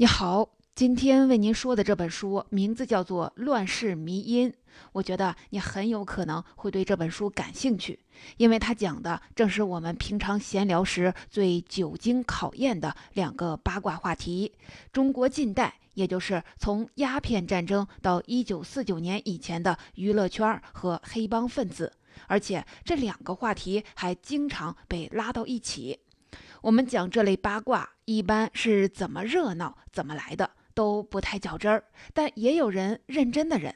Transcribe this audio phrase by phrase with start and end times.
[0.00, 4.48] 你好，今天为您说的这本书名字叫做《乱世迷因》。
[4.92, 7.98] 我觉得你很有可能会对这本书感兴趣，
[8.36, 14.52] 因为它讲的正是我们平常闲聊时最久经考验的两个八卦话题：
[14.92, 21.92] 中国近代，也就是从鸦片战争到一九四九年以前的娱乐圈和黑帮分子。
[22.28, 25.98] 而且这两个话题还经常被拉到一起。
[26.62, 31.84] 我们讲这类八卦，一般是怎么热闹怎么来的，都不太较真儿。
[32.12, 33.74] 但也有人认真的人，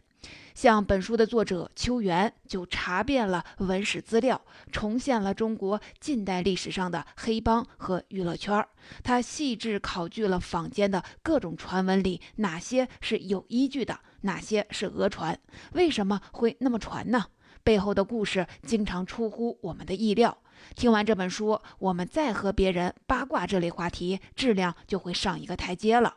[0.55, 4.41] 像本书的作者邱元，就查遍了文史资料，
[4.71, 8.69] 重现了中国近代历史上的黑帮和娱乐圈儿。
[9.05, 15.39] 他细致考据了坊间的各种传闻里，哪些是有依据的，哪些是讹传，
[15.75, 17.27] 为什么会那么传呢？
[17.63, 20.39] 背后的故事经常出乎我们的意料。
[20.77, 26.17] 听完这本书，我们再和别人八卦这类话题，质量就会上一个台阶了。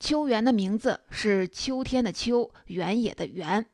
[0.00, 3.64] 秋园的名字是秋天的秋，原野的原。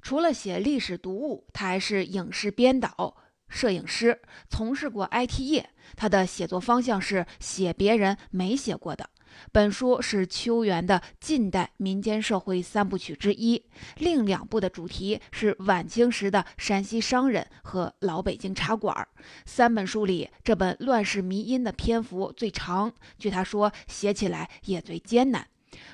[0.00, 3.16] 除了写历史读物，他还是影视编导、
[3.48, 5.70] 摄影师，从事过 IT 业。
[5.96, 9.10] 他的写作方向是写别人没写过的。
[9.52, 13.62] 本书是邱元的近代民间社会三部曲之一，
[13.98, 19.06] 另两部的主题是晚清时的山西商人和老北京茶馆。
[19.44, 25.46] 三本书里，这本《乱世迷因》的篇幅最长，据他说，写起来也最艰难。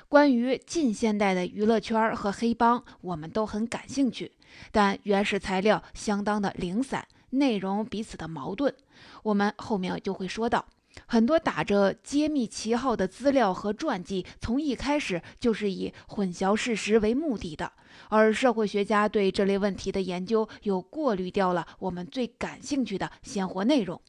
[0.09, 4.31] 关于近现代的娱乐圈和黑帮，我们都很感兴趣，
[4.71, 8.73] 但原始材料相当的零散，内容彼此的矛盾，
[9.23, 10.65] 我们后面就会说到。
[11.05, 17.71] 很多打着揭秘旗号的资料和传记，从一开始就是以混淆事实为目的的。
[18.09, 23.99] 而社会学家对这类问题的研究，又过滤掉了我们最感兴趣的鲜活内容。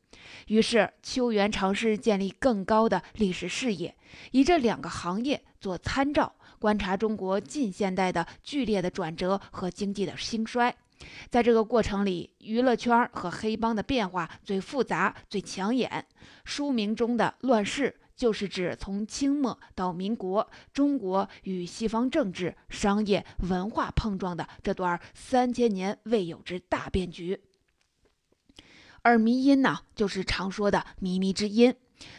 [0.49, 3.97] 于是，邱元尝试建立更高的历史视野，
[4.33, 10.75] 以这两个行业做参照，观察中国近现代的剧烈的转折和经济的兴衰。
[11.31, 16.07] 在这个过程里，娱乐圈和黑帮的变化最复杂、最抢眼。
[16.45, 27.41] 书名中的“乱世”就是指从清末到民国，中国与西方政治、商业、文化碰撞的这段三千年未有之大变局。
[29.03, 31.75] 而迷音呢，就是常说的“靡靡之音”，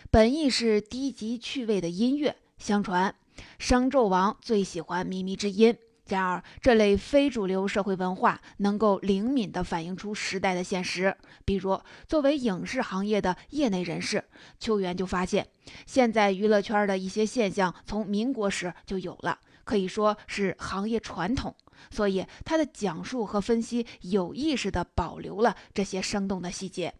[0.10, 2.38] 本意是低级趣味的音乐。
[2.58, 3.14] 相传，
[3.58, 5.78] 商纣王最喜欢靡靡之音。
[6.10, 11.16] 然而，这类非主流社会文化能够灵敏地反映出时代的现实。
[11.46, 14.24] 比如，作为影视行业的业内人士，
[14.60, 15.48] 邱元就发现，
[15.86, 21.56] 现在娱乐圈的一些现象从民国时就有了，可以说是行业传统。
[21.92, 26.94] 所以，他的讲述和分析有意识地保留了这些生动的细节。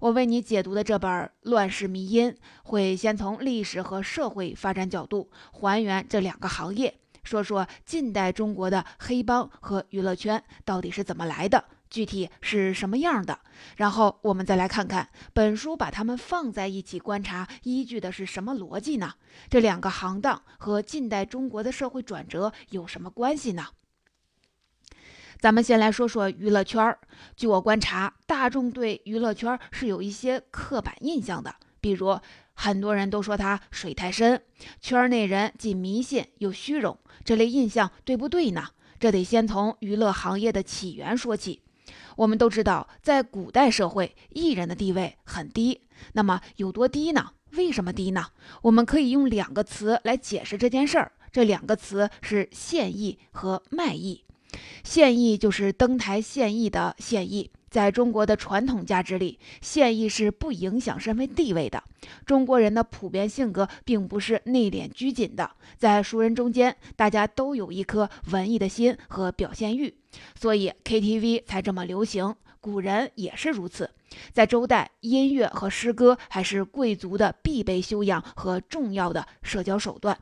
[0.00, 1.10] 我为你解读的这本
[1.42, 2.30] 《乱世迷因》，
[2.62, 6.94] 会先从历史和社会发展角度还原这两个行业。
[7.24, 13.40] 说说近代中国的黑帮和娱乐圈到底是怎么来的，具体是什么样的？
[13.76, 19.14] 然后我们再来看看本书把它们放在一起观察，依据的是什么逻辑呢？
[19.48, 23.66] 这两个行当和近代中国的社会转折有什么关系呢？
[25.40, 26.96] 咱们先来说说娱乐圈。
[27.36, 32.18] 据我观察，大众对娱乐圈是有一些刻板印象的，比如
[32.54, 34.42] 很多人都说它水太深，
[34.80, 36.98] 圈内人既迷信又虚荣。
[37.24, 38.68] 这类印象对不对呢？
[38.98, 41.60] 这得先从娱乐行业的起源说起。
[42.16, 45.82] 我们都知道，在古代社会，艺人的地位很低。
[46.12, 47.32] 那么有多低呢？
[47.52, 48.26] 为什么低呢？
[48.62, 51.12] 我们可以用两个词来解释这件事儿。
[51.32, 54.24] 这两个词是献艺和卖艺。
[54.82, 57.50] 现役就是登台现役的现役。
[57.70, 61.82] 在中国的传统价值里，现役是不影响身份地位的。
[62.24, 69.92] 中国人的普遍性格并不是内敛拘谨的，在熟人中间，大家都有一颗文艺的心和表现欲，
[70.40, 72.36] 所以 KTV 才这么流行。
[72.60, 73.90] 古人也是如此，
[74.32, 80.18] 在周代，音乐和诗歌还是贵族的必备修养和重要的社交手段。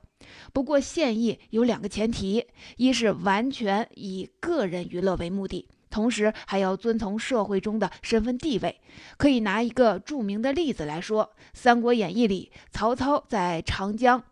[0.53, 2.47] 不过，献艺有两个前提：
[2.77, 5.69] 一是完全以个人娱乐为目的。
[5.91, 8.81] 同时还要遵从社会中的身份地位。
[9.19, 14.25] 可以拿一个著名的例子来说，《三国演义》里，曹操在长江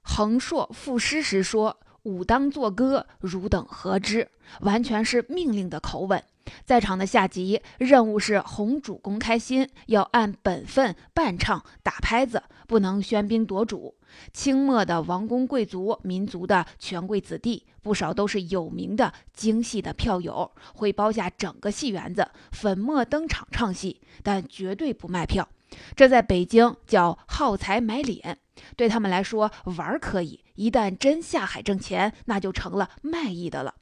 [0.00, 4.28] 横槊赋诗时说：“武当作歌，汝等何之？”
[4.60, 6.22] 完全是命令的口吻。
[6.64, 13.94] 在场的下级任务是哄主公开心，要按本分伴唱打拍子，不能喧宾夺主。
[14.32, 25.48] 清末的王公贵族、民族的权贵子弟，不少都是有名的京戏的票友，会包下整个戏园子，粉墨登场唱戏，但绝对不卖票。
[25.96, 28.38] 这在北京叫耗财买脸。
[28.76, 33.74] 对他们来说，玩可以，一旦真下海挣钱，那就成了卖艺的了。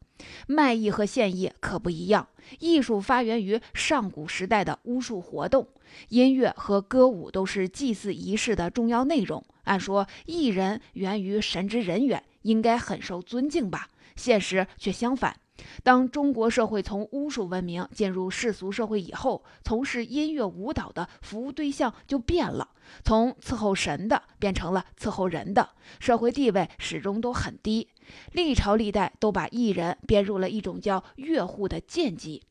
[0.47, 2.29] 卖艺和现艺可不一样。
[2.59, 5.67] 艺术发源于上古时代的巫术活动，
[6.09, 9.43] 音乐和歌舞都是祭祀仪式的重要内容。
[9.65, 13.89] 按说，艺人源于神职人员，应该很受尊敬吧？
[14.17, 15.37] 现实却相反。
[15.83, 22.69] 当中国社会从巫术文明进入世俗社会以后，从事音乐舞蹈的服务对象就变了，
[23.03, 27.89] 从伺候神的变成了伺候人的，社会地位始终都很低。
[28.33, 32.43] 历朝历代都把艺人编入了一种叫乐户的贱籍。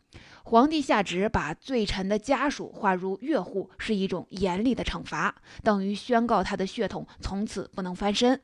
[0.44, 8.42] 皇帝下旨把罪臣的家属划入乐户，是一种严厉的惩罚，等于宣告他的血统从此不能翻身。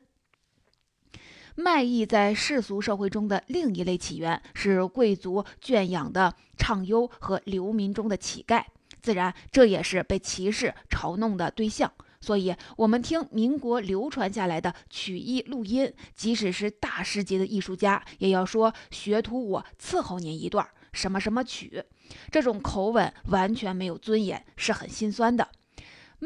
[1.56, 8.62] 卖艺在世俗社会中的另一类起源是贵族圈养的唱优和流民中的乞丐，
[9.00, 11.90] 自然这也是被歧视嘲弄的对象。
[12.20, 21.82] 所以，我们听民国流传下来的曲艺录音，即使是大师级的艺术家，也要说学徒，我伺候您一段什么什么曲，
[22.30, 25.48] 这种口吻完全没有尊严，是很心酸的。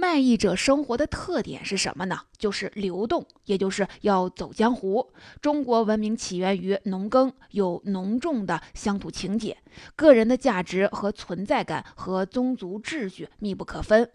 [0.00, 2.18] 卖艺者生活的特点是什么呢？
[2.38, 5.12] 就是流动，也就是要走江湖。
[5.42, 9.58] 中国文明起源于农耕，有浓重的乡土情结，
[9.94, 14.10] 个人的价值和存在感和宗族秩序密不可分，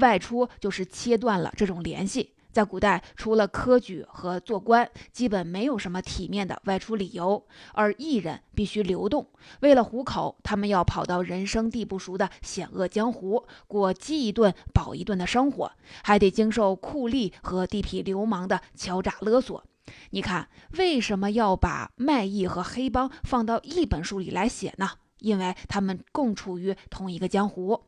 [0.00, 2.34] 外出就是切断了这种联系。
[2.58, 7.46] 在古代，除了科举和做官，基本没有什么体面的外出理由。
[7.72, 9.28] 而艺人必须流动，
[9.60, 15.70] 为了糊口，他们要跑到人生地不熟的险恶江湖，过饥一顿饱一顿的生活，
[16.02, 19.62] 还得经受酷吏和地痞流氓的敲诈勒索。
[20.10, 24.90] 你看，为什么要把卖艺和黑帮放到一本书里来写呢？
[25.20, 27.84] 因为他们共处于同一个江湖。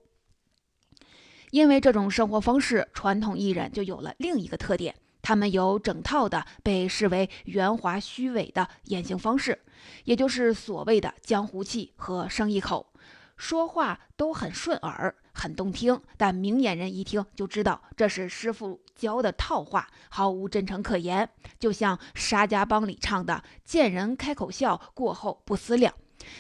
[1.51, 9.61] 因为这种生活方式，传统艺人就有了另一个特点：他们有整套的被视为圆滑虚伪的言行方式，
[10.05, 12.93] 也就是所谓的江湖气和生意口，
[13.37, 21.29] 说话都很顺耳、很动听，但明眼人一听就知道这是师傅教的套话，毫无真诚可言。
[21.59, 25.93] 就像沙家浜里唱的“见人开口笑，过后不思量”。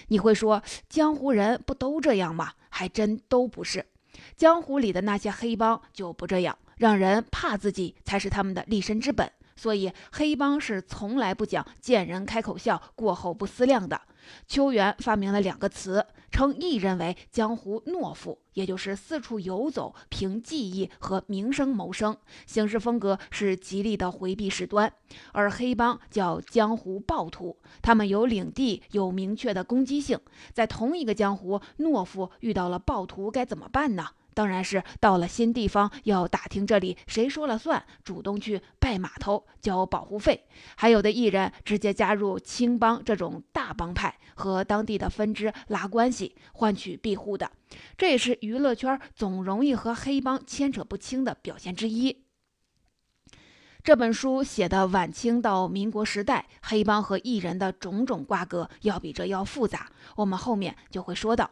[0.08, 2.52] 你会说，江湖人不都这样吗？
[2.68, 3.86] 还真都不是。
[4.40, 9.30] 江湖里的那些黑帮就不这样，让人怕自己才是他们的立身之本。
[9.54, 14.00] 所以黑帮是从来不讲见人开口笑，过后不思量的。
[14.48, 22.16] 邱元发明了两个词，称艺人为江湖懦夫，也就是四处游走，凭技艺和名声谋生，
[22.46, 24.88] 行事风格是极力的回避事端；
[25.32, 30.18] 而黑帮叫江湖暴徒，他们有领地，有明确的攻击性。
[30.54, 34.06] 在同一个江湖，懦夫遇到了暴徒该怎么办呢？
[34.34, 40.46] 当然是到了新地方要打听这里谁说了算，主动去拜码头交保护费。
[40.76, 47.50] 还有的艺人直接加入青帮这种大帮派，和当地的分支拉关系，换取庇护的。
[47.96, 52.24] 这也是娱乐圈总容易和黑帮牵扯不清的表现之一。
[53.82, 59.90] 这本书写的晚清到民国时代黑帮和艺人的种种瓜葛，要比这要复杂。
[60.16, 61.50] 我们后面就会说到。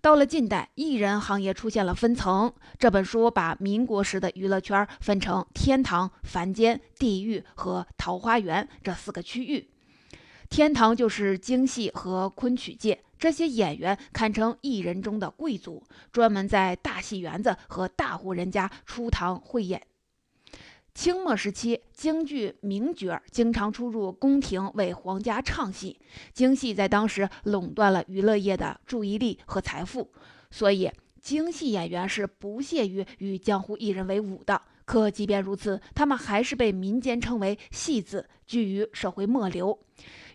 [0.00, 2.52] 到了近代，艺人行业出现了分层。
[2.78, 9.68] 这本书把民国时的娱乐圈分成天堂、凡间、地狱和桃花源这四个区域。
[10.48, 15.82] 天堂就是京戏和昆曲界，这些演员堪称艺人中的贵族，
[16.12, 19.82] 专门在大戏园子和大户人家出堂汇演。
[20.98, 25.96] 清末时期，京剧名角经常出入宫廷为皇家唱戏，
[26.32, 30.10] 京戏在当时垄断了娱乐业的注意力和财富，
[30.50, 30.90] 所以
[31.22, 34.60] 京戏演员是不屑于与江湖艺人为伍的。
[34.84, 39.78] 可即便如此，他们还是被民间称为“戏子”，居于社会末流。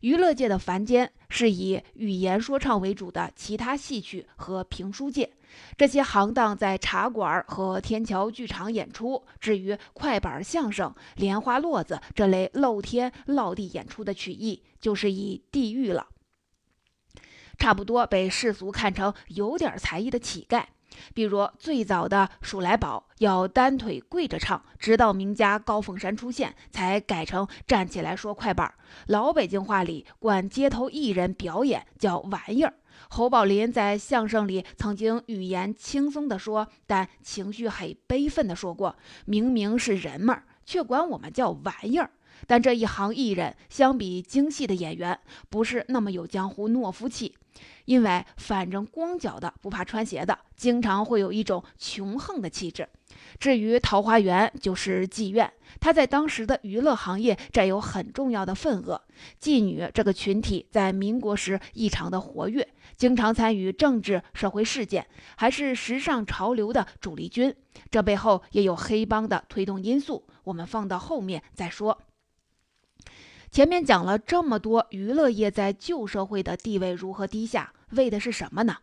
[0.04, 5.32] 娱乐界的凡间是以语言说唱为主的其他戏曲和评书界。
[5.78, 16.10] 这些行当在茶馆和天桥剧场演出，至于快板相声、莲花落子这类露天落地演出的曲艺，就是以地狱了，
[17.58, 20.66] 差不多被世俗看成有点才艺的乞丐。
[21.14, 28.74] 比如最早的《数来宝》要单腿跪着唱，直到名家高凤山出现，才改成站起来说快板。
[29.08, 32.74] 老北京话里管街头艺人表演叫玩意儿。
[33.10, 38.96] 侯宝林在相声里曾经语言轻松地说，但情绪很悲愤地说过
[39.26, 42.12] ：“明明是人们，却管我们叫玩意儿。”
[42.48, 45.20] 但这一行艺人相比京戏的演员，
[45.50, 47.36] 不是那么有江湖懦夫气。
[47.86, 52.88] 因为反正光脚的不怕穿鞋的，经常会有一种穷横的气质。
[53.38, 59.00] 至于桃花源，就是妓院，它在当时的娱乐行业占有很重要的份额。
[59.40, 67.54] 妓女这个群体在民国时异常的活跃，经常参与政治社会事件，还是时尚潮流的主力军。
[67.92, 72.02] 这背后也有黑帮的推动因素，我们放到后面再说。
[73.54, 78.78] 前面讲了这么多，娱乐业在旧社会的地位如何低下，为的是什么呢？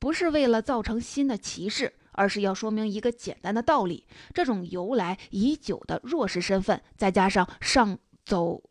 [0.00, 1.94] 不是为了造成新的歧视。
[2.18, 8.62] 而是要说明一个简单的道理：这种由来已久的弱势身份，再加上上走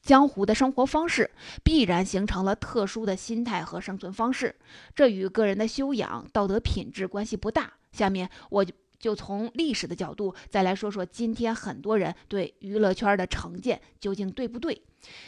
[0.00, 1.28] 江湖的生活方式，
[1.64, 4.54] 必然形成了特殊的心态和生存方式。
[4.94, 7.72] 这与个人的修养、道德品质关系不大。
[7.90, 8.64] 下面我
[8.98, 14.82] 就从历史的角度再来说说今天很多人对娱乐圈的成见究竟对不对。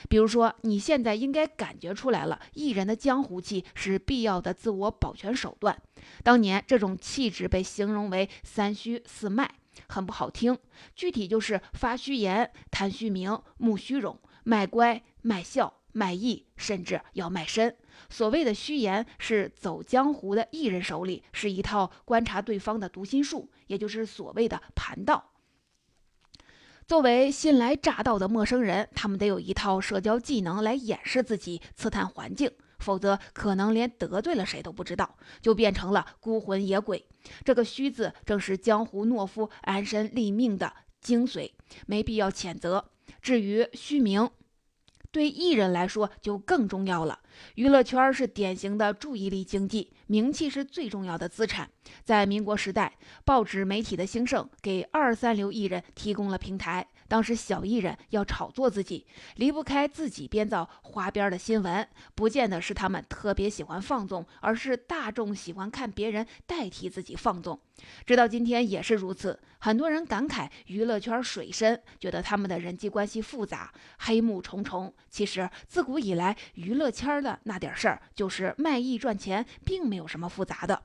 [0.08, 5.76] 比如说，你现在应该感觉出来了，艺人的江湖气是必要的自我保全手段。
[6.22, 9.56] 当年这种气质被形容为“三虚四卖”，
[9.88, 10.56] 很不好听，
[10.94, 17.74] 具体就是发虚言、谈虚名、慕虚荣、卖乖、卖笑、卖艺，甚至要卖身。
[18.10, 25.32] 所谓的虚言，是走江湖的艺人手里是一套观察对方的读心术，也就是所谓的盘道。
[26.86, 37.06] 作为新来乍到的陌生人，他们得有一套社交技能来掩饰自己，刺探环境，否则可能连得罪了谁都不知道，就变成了孤魂野鬼。
[37.42, 41.52] 这个“虚”字，正是江湖懦夫安身立命的精髓，
[41.86, 42.90] 没必要谴责。
[43.22, 44.28] 至于虚名，
[45.16, 47.20] 对艺人来说就更重要了。
[47.54, 51.70] 娱乐圈是典型的注意力经济，名气是最重要的资产。
[52.04, 56.86] 在民国时代，报纸媒体的兴盛给二三流艺人提供了平台。
[57.08, 59.06] 当时小艺人要炒作自己，
[59.36, 67.58] 离不开自己编造花边的新闻，不见得是他们特别喜欢放纵，而是大众喜欢看别人代替自己放纵。
[68.04, 69.38] 直到今天也是如此。
[69.58, 74.92] 很多人感慨娱乐圈水深，觉得他们的人际关系复杂，黑幕重重。
[75.10, 80.82] 其实自古以来，娱乐圈的那点事儿就是卖艺赚钱，并没有什么复杂的。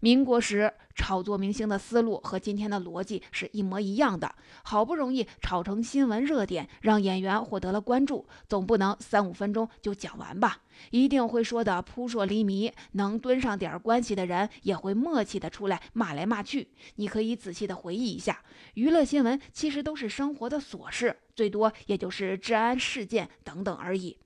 [0.00, 4.34] 民国时炒作明星的思路和今天的逻辑是一模一样的。
[4.62, 10.62] 好不容易炒成新闻热点，让演员获得了关注，总不能三五分钟就讲完吧？
[10.90, 12.72] 一定会说的扑朔迷离。
[12.92, 16.68] 能蹲上点关系的人，也会默契的出来骂来骂去。
[16.96, 18.42] 你可以仔细的回忆一下，
[18.74, 24.18] 娱乐新闻其实都是生活的琐事，最多也就是治安事件等等而已，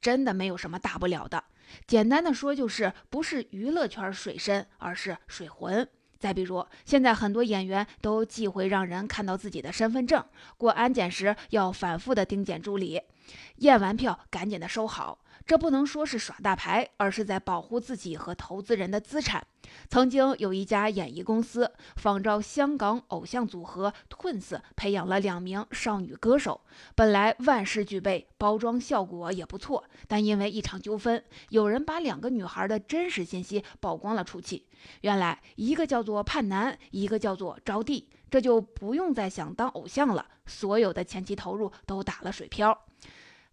[0.00, 1.44] 真的没有什么大不了的。
[1.86, 5.88] 简单的说，就是不是娱乐圈水深，而是水浑。
[6.18, 10.24] 再比如，现在很多演员都忌讳让人看到自己的身份证，
[10.56, 13.00] 过安检时要反复的盯检助理，
[13.56, 15.18] 验完票赶紧的收好。
[15.46, 19.46] 这不能说是耍大牌，而是在保护自己和投资人的资产。
[19.90, 26.62] 曾经有一家演艺公司仿照香港偶像组合 Twins 培养了两名少女歌手，
[26.94, 34.64] 本来万事俱备，包装效果也不错，但因为一场纠纷，有人把两个女孩的真实信息曝光了出去。
[35.02, 42.86] 原来一个叫做盼南，一个叫做招娣，这就不用再想当偶像了，所有的前期投入都打了水漂。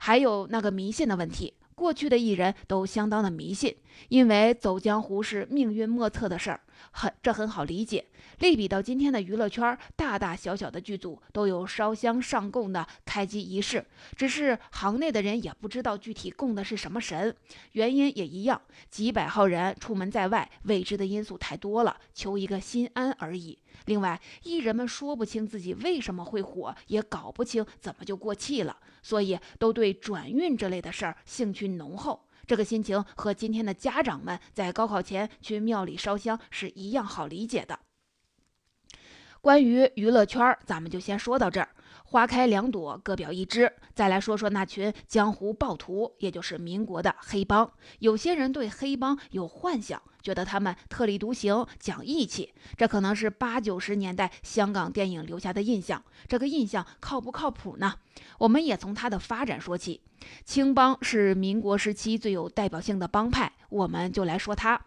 [0.04, 1.54] 还有那个迷信的问题。
[1.76, 3.76] 过去的艺人都相当的迷信，
[4.10, 6.60] 因为走江湖是命运莫测的事儿，
[6.92, 8.06] 很这很好理解。
[8.40, 13.86] 类比到今天的娱乐圈，大大小小的剧组都有烧香上供的开机仪式，
[14.16, 17.36] 只是行内的人也不知道具体供的是什么神，
[17.74, 18.60] 原因也一样，
[18.90, 23.60] 几百号人出门在外，未知的因素太多了，求一个心安而已。
[23.86, 32.28] 另外，艺人们说不清自己为什么会火，也搞不清怎么就过气了，所以都对转运这类的事儿兴趣浓厚。
[32.52, 37.80] 这个心情和今天的家长们在高考前去庙里烧香是一样好理解的。
[39.40, 41.70] 关于娱乐圈，咱们就先说到这儿。
[42.04, 43.72] 花开两朵，各表一枝。
[43.96, 47.72] 再来说说那群江湖暴徒，也就是民国的黑帮。
[48.00, 52.54] 有些人对黑帮有幻想，觉得他们特立独行，讲义气。
[52.78, 56.04] 这可能是八九十年代香港电影留下的印象。
[56.28, 57.96] 这个印象靠不靠谱呢？
[58.38, 60.02] 我们也从它的发展说起。
[60.46, 64.80] 青帮是民国时期最有代表性的帮派，我们就来说它。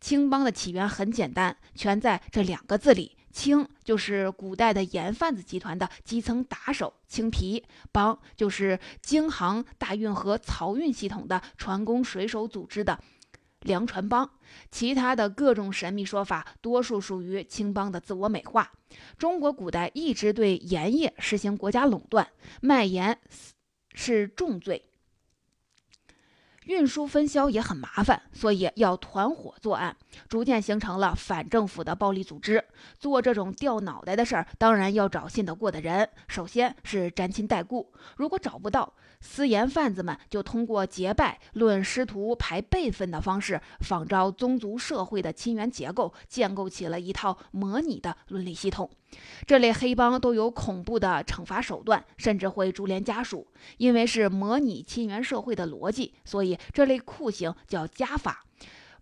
[0.00, 3.16] 青帮的起源很简单，全在这两个字里。
[3.32, 7.62] 青就是古代的盐贩子集团的基层打手，青皮
[7.92, 12.98] 帮就是京杭大运河漕运系统的船工水手组织的
[13.66, 14.30] 梁传帮。
[14.70, 18.72] 其他的各种神秘说法，多数属于青帮的自我美化。
[19.18, 22.26] 中国古代一直对盐业实行国家垄断，
[22.62, 23.18] 卖盐
[23.92, 24.82] 是重罪。
[26.64, 29.96] 运输分销也很麻烦，所以要团伙作案，
[30.28, 32.64] 逐渐形成了反政府的暴力组织。
[32.98, 37.92] 做这种掉脑袋的事儿，当然要找信得过的人，首先是沾亲带故。
[38.16, 38.94] 如果找不到，
[39.26, 48.88] 私盐贩子们就通过结拜、论师徒、排辈分的方式，仿照宗族社会的亲缘结构，建构起了一套模拟的伦理系统。
[49.44, 53.46] 这类黑帮都有恐怖的惩罚手段，甚至会株连家属。
[53.78, 58.44] 因为是模拟亲缘社会的逻辑，所以这类酷刑叫家法。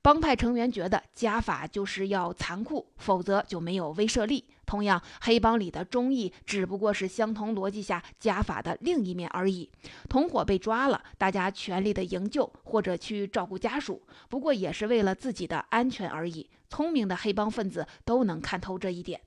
[0.00, 4.44] 帮派成员觉得家法就是要残酷，否则就没有威慑力。
[4.66, 9.70] 同样，黑帮里的忠义只不过是相同逻辑下家法的另一面而已。
[10.08, 16.48] 同伙被抓了，大家全力的营救或者去照顾家属，不过也是为了自己的安全而已。
[16.68, 19.20] 聪明的黑帮分子都能看透这一点。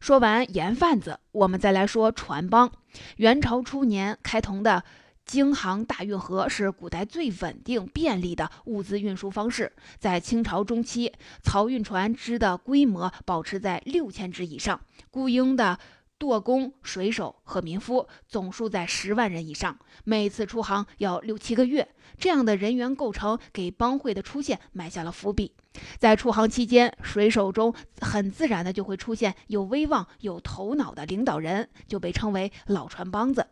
[0.00, 2.70] 说完盐贩子，我们再来说船帮。
[3.16, 4.84] 元朝初年开通的
[5.24, 9.72] 京杭大运河是古代最稳定便利的物资运输方式。
[9.98, 11.12] 在清朝中期，
[11.42, 15.78] 漕运船只的规模保持在六千只以上，雇佣的
[16.18, 21.88] 舵工、水手和民夫总数在十万人以上，每次出航要六七个月。
[22.16, 25.52] 这样的人员构成给帮会的出现埋下了伏笔。
[25.98, 33.48] 在出航期间，水手中很自然的就会出现有威望、有头脑的领导人，就被称为老船帮子。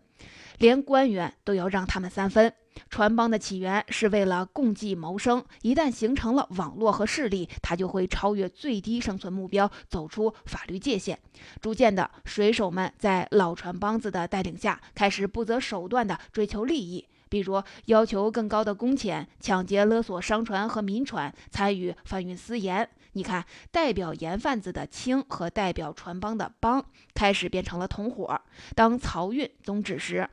[0.59, 2.53] 连官员都要让他们三分。
[2.89, 11.19] 船帮的起源是为了共济谋生，一旦形成了网络和势力，它就会超越最低生存目标，走出法律界限。
[11.61, 17.07] 逐渐的，水手们在老船帮子的带领下，开始不择手段的追求利益。
[17.29, 22.87] 比如要求更高的工钱、抢劫勒索商船和民船、参与贩运私盐。
[23.13, 28.41] 你看，代表盐贩子的清和代表船帮的帮开始变成了同伙。
[28.75, 30.29] 当漕运终止时，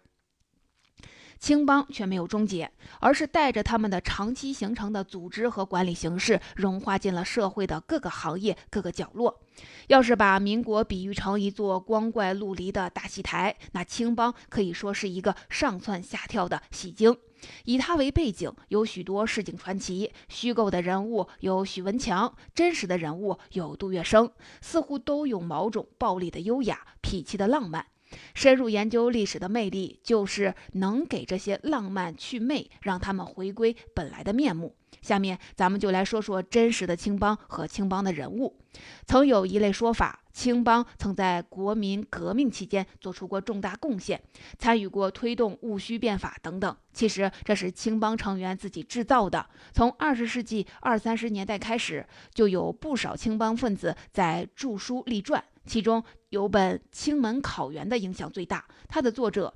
[1.39, 2.69] 青帮却没有终结，
[3.00, 9.41] 而是带着他们的长期形成的组织和管理形式，融化进了社会的各个行业、各个角落。
[9.88, 17.17] 要是把民国比喻成一座光怪陆离的大戏台，那青帮可以说是一个上蹿下跳的戏精。
[17.63, 27.86] 以它为背景，有许多市井传奇，虚构的人物有许文强，真实的人物有杜月笙，似乎都有某种暴力的优雅、痞气的浪漫。
[28.34, 34.76] 深入研究历史的魅力，就是能给这些浪漫去魅，让他们回归本来的面目。
[35.02, 38.58] 下面咱们就来说说真实的青帮和青帮的人物。
[39.06, 44.22] 曾有一类说法，青帮曾在国民革命期间做出过重大贡献，
[44.58, 46.76] 参与过推动戊戌变法等等。
[46.91, 49.45] 其实这是青帮成员自己制造的。
[49.72, 55.41] 从二十世纪二三十年代开始，就有不少青帮分子在著书立传。
[55.69, 59.53] 其中有本《青门考源》的影响最大，它的作者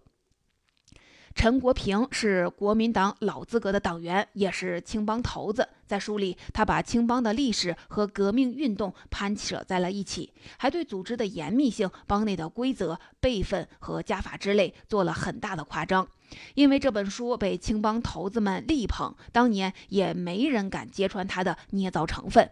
[1.36, 5.68] 陈国平是国民党老资格的党员，也是青帮头子。
[5.86, 16.08] 在书里，他把青帮的历史和革命运动攀扯在了一起，还对组织的严密性、帮内的规则、辈分和家法之类做了很大的夸张。
[16.56, 22.50] 因为这本书被青帮头子们力捧，当年也没人敢揭穿他的捏造成分。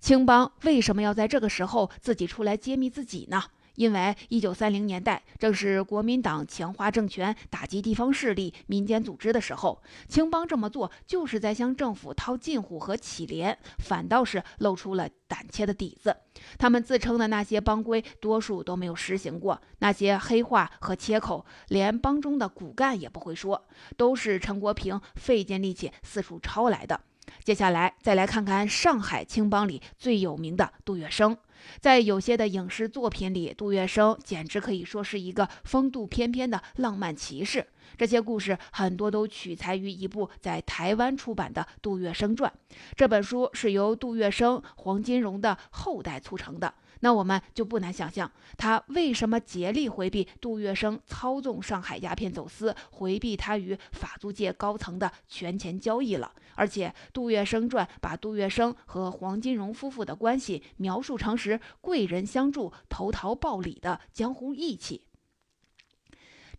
[0.00, 3.42] 青帮为什么要在这个时候自己出来揭秘自己呢？
[3.76, 16.16] 因为一九三零年代正是国民党强化政权、打击地方势力、民间组织的时候，青帮这么做就是在向政府套近乎和乞怜，反倒是露出了胆怯的底子。
[16.58, 27.00] 他们自称的那些帮规，多数都没有实行过，那些黑话和切口，连帮中的骨干也不会说，都是陈国平费尽力气四处抄来的。
[27.42, 31.36] 接下来再来看看上海青帮里最有名的杜月笙。
[31.80, 37.66] 在有些的影视作品里，杜月笙简直可以说是一个风度翩翩的浪漫骑士。
[37.96, 42.52] 这些故事很多都取材于一部在台湾出版的《杜月笙传》。
[42.96, 46.74] 这本书是由杜月笙、黄金荣的后代促成的。
[47.00, 56.32] 那我们就不难想象，他为什么竭力回避杜月笙操纵上海鸦片走私，回避他与法租界高层的权钱交易了。
[56.54, 65.02] 而且，《杜月笙传》把杜月笙和黄金荣夫妇的关系描述成是贵人相助、投桃报李的江湖义气。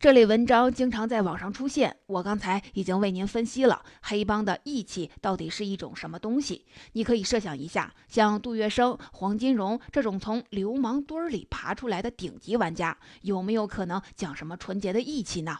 [0.06, 6.64] 这类文章经常在网上出现，我刚才已经为您分析了黑帮的义气到底是一种什么东西。
[6.92, 15.58] 你可以设想一下，像杜月笙、黄金荣这种从流氓堆儿里爬出来的顶级玩家，有没有可能讲什么纯洁的义气呢？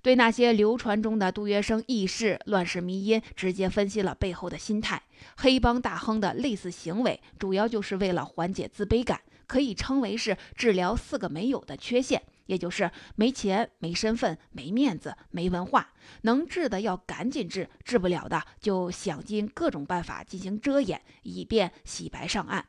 [0.00, 5.02] 对那些流传中的杜月笙义士、乱世迷因，直接分析了背后的心态。
[5.36, 12.22] 黑帮大亨的类似行为，主要就是为了缓解自卑感，可以称为是治疗四个没有的缺陷。
[12.46, 15.92] 也就是没钱、没身份、没面子、没文化。
[16.22, 22.66] 能治的要赶紧治，治不了的就想尽各种办法进行遮掩，以便洗白上岸。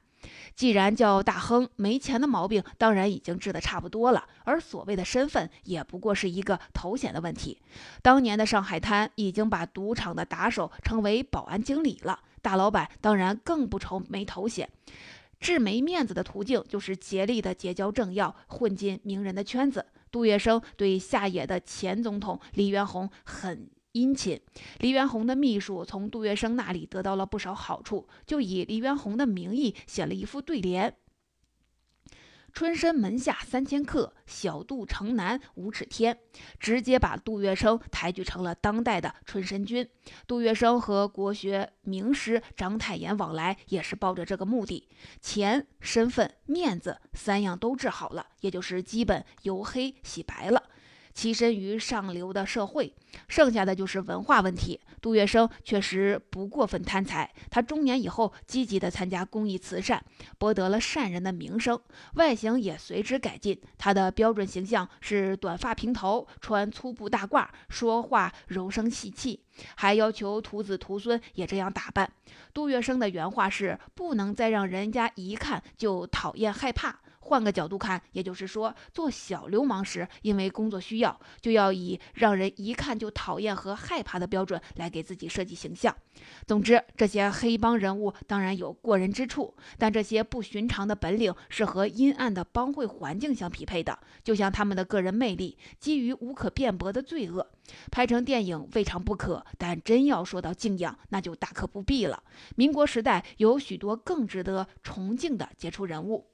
[0.56, 7.62] 既然叫大亨，没钱的毛病当然已经治得差不多了，而所谓的身份也不过是一个头衔的问题。
[8.02, 14.68] 当年的上海滩已经把赌场的打手称为保安经理了，大老板当然更不愁没头衔。
[15.46, 19.86] 治没面子的途径就是竭力的结交政要，混进名人的圈子。
[20.10, 23.70] 杜月笙对下野的前总统黎元洪很。
[23.92, 24.38] 殷勤，
[24.80, 30.94] 黎元洪的秘书从杜月笙那里得到了不少好处，就以黎元洪的名义写了一副对联
[32.56, 36.18] ：“春申门下三千客，小杜城南五尺天。”
[36.58, 39.86] 直接把杜月笙抬举成了当代的春申君。
[40.26, 44.88] 杜月笙和国学名师章太炎往来，也是抱着这个目的：
[45.20, 50.64] 钱、身份、面子三样都治好了，也就是基本由黑洗白了。
[51.16, 52.94] 栖身于上流的社会，
[53.30, 54.80] 剩下的就是文化问题。
[55.02, 60.04] 杜月笙确实不过分贪财，他中年以后积极地参加公益慈善，
[60.38, 61.80] 博得了善人的名声，
[62.16, 63.62] 外形也随之改进。
[63.78, 69.40] 他的标准形象是短发平头，穿粗布大褂，说话柔声细气，
[69.76, 72.12] 还要求徒子徒孙也这样打扮。
[72.54, 85.96] 杜月笙的原话是：“不能再让人家一看就讨厌害怕。”换个角度看，也就是说，做小流氓时，因为工作需要，就要以让人一看就讨厌和害怕的标准来给自己设计形象。
[86.46, 93.98] 总之，这些黑帮人物当然有过人之处，但这些不寻常的本领是和阴暗的帮会环境相匹配的。
[94.24, 97.50] 就像他们的个人魅力，基于无可辩驳的罪恶，
[97.92, 102.24] 拍成电影未尝不可，但真要说到敬仰，那就大可不必了。
[102.56, 106.28] 民国时代有许多更值得崇敬的杰出人物。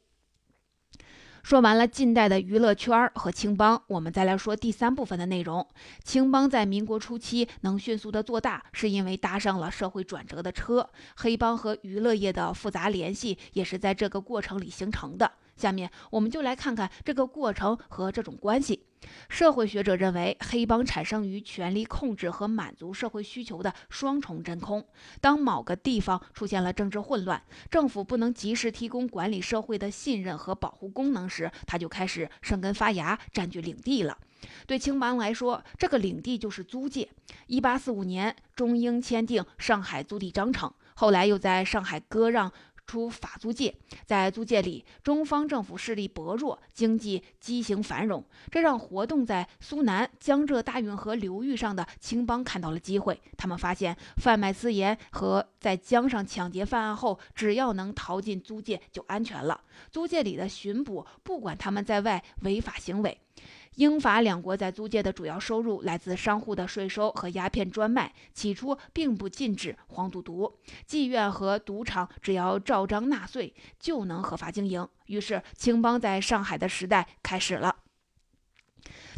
[1.43, 5.67] 说完了近代的娱乐圈和青帮，我们再来说第三部分的内容。
[6.03, 10.87] 青帮在民国初期能迅速的做大，是因为搭上了社会转折的车。
[11.15, 15.31] 黑帮和娱乐业的复杂联系也是在这个过程里形成的。
[15.61, 18.83] 下面我们就来看看这个过程和这种关系。
[19.29, 24.85] 社会学者认为，黑帮产生于权力控制和满足社会需求的双重真空。
[25.19, 34.17] 当某个地方出现了政治混乱，政府不能及时提供管理社会的信任和保护功能时，他就开始生根发芽，占据领地了。
[34.67, 37.09] 对青帮来说，这个领地就是租界。
[37.47, 42.51] 一八四五年，中英签订上海租地章程，后来又在上海割让。
[42.91, 43.73] 出法租界，
[44.05, 53.17] 在租界里，中方政府势力薄弱，经济畸形繁荣，这让活动在苏南、江浙大运河流域上的青帮看到了机会。
[53.37, 59.61] 他们发现，贩卖私盐和在江上抢劫犯案后，只要能逃进租界，就安全了。
[59.89, 63.17] 租界里的巡捕不管他们在外违法行为。
[63.75, 68.13] 英法两国在租界的主要收入来自商户的税收和鸦片专卖。
[68.33, 74.87] 起初并不禁止黄赌毒，妓院和赌场只要照章纳税就能合法经营。
[75.05, 77.77] 于是，青帮在上海的时代开始了。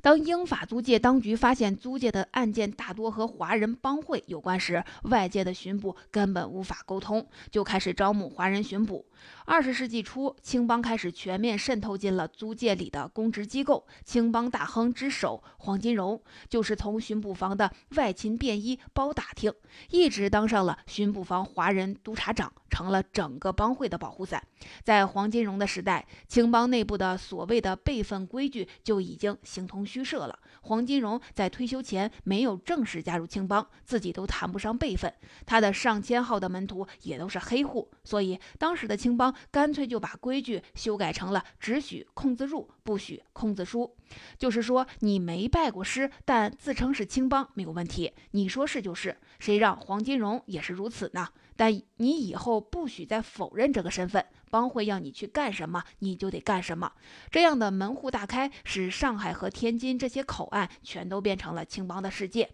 [0.02, 9.06] 当英法租界当局发现租界的案件大多和华人帮会有关时，外界的巡捕根本无法沟通，就开始招募华人巡捕。
[9.46, 13.86] 二十世纪初，青帮开始全面渗透进了租界里的公职机构。
[14.06, 19.54] 青帮大亨之首黄金荣，就是从巡捕房的外勤便衣包打听，
[19.90, 24.42] 一直当上了巡捕房华人督察长，成了整个帮会的保护伞。
[24.84, 30.40] 在黄金荣的时代，青帮内部的所谓的辈分规矩就已经形同虚设了。
[30.64, 35.14] 黄金荣在退休前没有正式加入青帮，自己都谈不上辈分。
[35.46, 43.96] 他的上千号的门徒也都是黑户，所以当时的青帮干脆就把规矩修改成了只许空字入，不许空字书。
[44.38, 49.18] 就是说，你没拜过师，但自称是青帮没有问题，你说是就是。
[49.40, 51.28] 谁让黄金荣也是如此呢？
[51.56, 56.92] 但你以后不许再否认这个身份，帮会要你去干什么，你就得干什么。
[57.32, 62.48] 这样的门户大开，使上海和天津这些口岸全都变成了青帮的世界。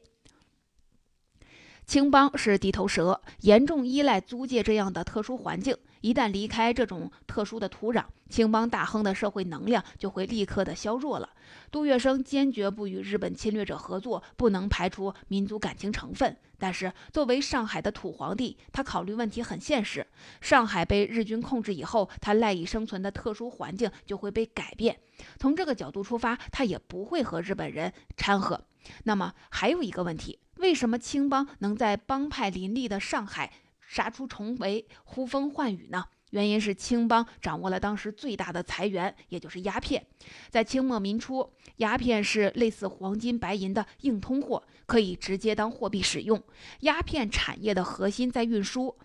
[1.89, 5.75] 青帮是地头蛇，严重依赖租界这样的特殊环境。
[6.01, 11.27] 一旦离开这种特殊的土壤，青帮大亨的社会能量就会立刻的削弱了。
[11.71, 16.37] 杜月笙坚决不与日本侵略者合作，不能排除民族感情成分。
[16.59, 20.05] 但是作为上海的土皇帝，他考虑问题很现实。
[20.41, 24.95] 上海被日军控制以后，他赖以生存的特殊环境就会被改变。
[25.39, 28.63] 从这个角度出发，他也不会和日本人掺和。
[29.05, 33.51] 那么还有一个问题，为什么青帮能在帮派林立的上海？
[33.79, 36.05] 杀出重围，呼风唤雨呢？
[36.31, 40.05] 原因是青帮掌握了当时最大的财源，也就是鸦片。
[40.49, 46.43] 在清末民初，鸦片是类似黄金、白银的硬通货，可以直接当货币使用。
[46.81, 48.95] 鸦片产业的核心在运输，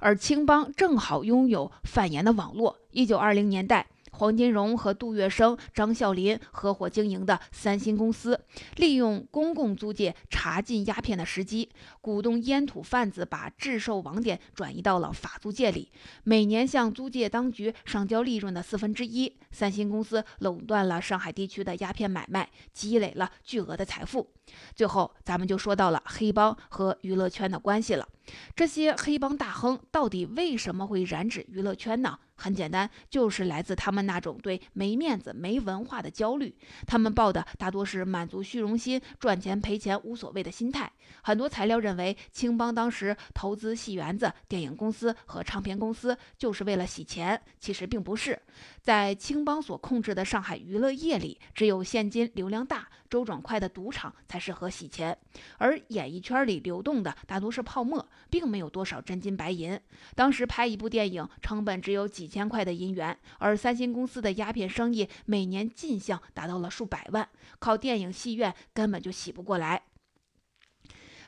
[0.00, 2.80] 而青帮正好拥有贩盐的网络。
[2.90, 3.86] 一九二零年代。
[4.14, 8.40] 黄金荣和杜月笙、张啸林合伙经营的三星公司，
[8.76, 11.68] 利用公共租界查禁鸦片的时机，
[12.00, 15.90] 鼓动烟土贩子把制售网点转移到了法租界里，
[16.22, 19.36] 每年向租界当局上交利润的四分之一。
[19.50, 24.30] 三星公司垄断了上海地区的鸦片买卖，积累了巨额的财富。
[24.74, 28.06] 最后，咱们就说到了黑帮和娱乐圈的关系了。
[28.56, 32.18] 这些黑帮大亨到底为什么会染指娱乐圈呢？
[32.36, 36.52] 很简单，就是来自他们那种对没面子、没文化的焦虑。
[36.84, 40.90] 他们抱的大多是满足虚荣心、赚钱赔钱无所谓的心态。
[41.22, 47.40] 很多材料认为，青帮当时投资戏园子、电影公司和唱片公司，就是为了洗钱。
[47.60, 48.42] 其实并不是，
[48.82, 55.16] 在青帮所控制的上海娱乐业里，只有现金流量大、周转快的赌场才适合洗钱，
[55.58, 59.80] 而演艺圈里流动的大多是泡沫，并没有多少真金白银。
[60.14, 62.28] 当时拍一部电影，成本只有几。
[62.34, 67.28] 千块的银元，而三星公司的鸦片生意每年进项达到了数百万，
[67.60, 69.80] 靠电影戏院根本就洗不过来。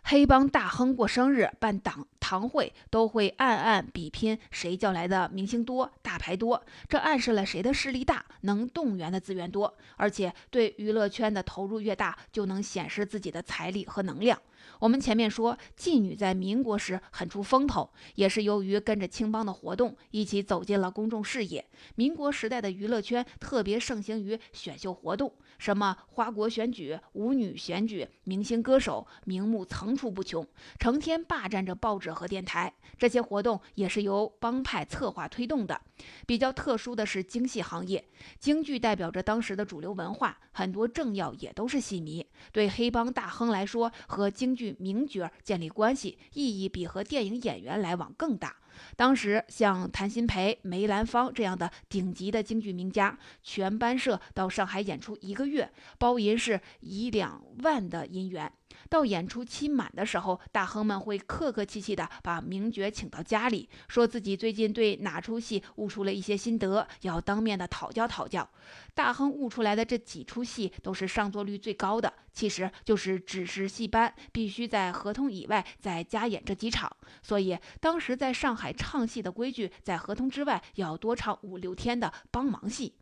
[0.09, 14.41] 黑帮大亨过生日、办党堂会，都会暗暗比拼谁叫来的明星多、大牌多，这暗示了谁的势力大，能动员的资源多，而且对娱乐圈的投入越大，就能显示自己的财力和能量。
[14.79, 21.65] 我们前面说，妓女在民国时很出风头，也是由于跟着青帮的活动，一起走进了公众视野。
[21.97, 30.47] 民国时代的娱乐圈特别盛行于选秀活动，什么花国选举、舞女选举、明星歌手，名目层出不穷，
[30.79, 32.73] 成天霸占着报纸和电台。
[32.99, 35.81] 这些活动也是由帮派策划推动的。
[36.27, 38.05] 比较特殊的是京戏行业，
[38.39, 42.27] 京剧代表着当时的主流文化，很多政要也都是戏迷。
[42.53, 48.57] 对黑帮大亨来说，和京剧名角建立关系意义比和电影演员来往更大。
[48.97, 58.53] 当时像谭鑫培、梅兰芳这样的顶级的京剧名家，全班社到上海演出一个月，包银是一两万的银元。
[58.91, 68.49] 到演出期满的时候，大亨们会客客气气地把名角请到家里，说自己最近对哪出戏悟出了一些心得，要当面的讨教讨教。
[68.95, 76.95] 大亨悟出来的这几出戏都是上座率最高的，其实就是指示戏班必须在合同以外再加演这几场。
[77.23, 82.93] 所以当时在上海唱戏的规矩，在合同之外要多唱五六天的帮忙戏。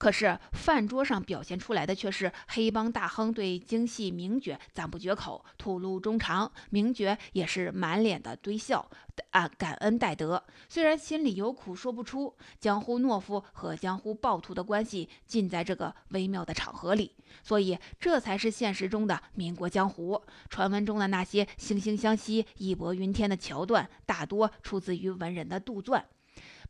[0.00, 8.90] 可是饭桌上表现出来的却是黑帮大亨对京戏名角赞不绝口，吐露衷肠，名角也是满脸的堆笑，
[9.32, 10.42] 啊，感恩戴德。
[10.70, 20.18] 虽然心里有苦说不出，江湖懦夫和江湖暴徒的关系尽在这个微妙的场合里，所以这才是现实中的民国江湖。
[20.48, 26.02] 传闻中的那些惺惺相惜、义薄云天的桥段，大多出自于文人的杜撰。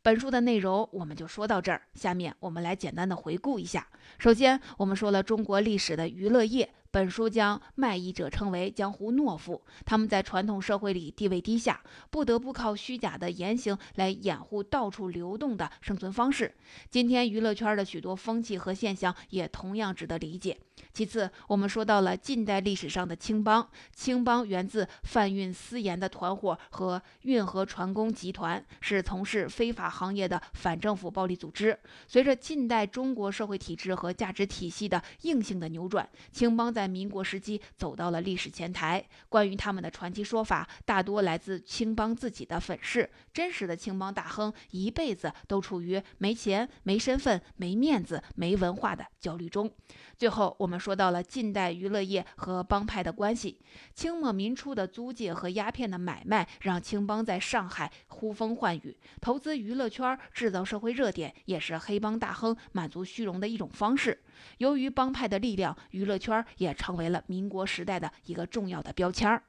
[0.03, 3.87] 本书的内容我们就说到这儿，下面我们来简单的回顾一下。
[4.17, 6.67] 首先，我们说了中国历史的娱乐业。
[6.91, 16.53] 本书将卖艺者称为江湖懦夫，他们在传统社会里地位低下，不得不靠虚假的言行来掩护到处流动的生存方式。
[16.89, 20.59] 今天娱乐圈的许多风气和现象也同样值得理解。
[20.93, 31.79] 其次，我们说到了近代历史上的青帮，青帮源自贩运私盐的团伙和运河船工集团，是从事非法行业的反政府暴力组织。
[32.07, 39.05] 随着近代中国社会体制和价值体系的硬性的扭转，青帮在在民国时期走到了历史前台。
[39.29, 43.07] 关于他们的传奇说法，大多来自青帮自己的粉饰。
[43.31, 49.71] 真实的青帮大亨一辈子都处于没钱、没身份、没面子、没文化的焦虑中。
[50.17, 53.59] 最后，我们说到了近代娱乐业和帮派的关系。
[53.93, 58.97] 清末民初的租界和鸦片的买卖，让青帮在上海呼风唤雨。
[59.19, 64.19] 投资娱乐圈，制造社会热点，也是黑帮大亨满足虚荣的一种方式。
[64.57, 69.43] 由于帮派的力量，娱乐圈也成为了民国时代的一个重要的标签儿。